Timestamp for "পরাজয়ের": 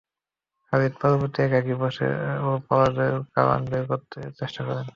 2.67-3.15